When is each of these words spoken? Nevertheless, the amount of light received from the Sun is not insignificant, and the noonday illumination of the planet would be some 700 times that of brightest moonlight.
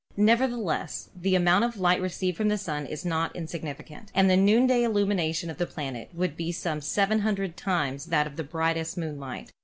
Nevertheless, 0.17 1.11
the 1.15 1.35
amount 1.35 1.63
of 1.63 1.77
light 1.79 2.01
received 2.01 2.35
from 2.35 2.47
the 2.47 2.57
Sun 2.57 2.87
is 2.87 3.05
not 3.05 3.35
insignificant, 3.35 4.11
and 4.15 4.27
the 4.31 4.35
noonday 4.35 4.81
illumination 4.81 5.51
of 5.51 5.59
the 5.59 5.67
planet 5.67 6.09
would 6.15 6.35
be 6.35 6.51
some 6.51 6.81
700 6.81 7.55
times 7.55 8.07
that 8.07 8.25
of 8.25 8.49
brightest 8.49 8.97
moonlight. 8.97 9.51